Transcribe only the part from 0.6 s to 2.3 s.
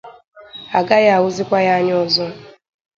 a gaghị ahụzịkwa ya anya ọzọ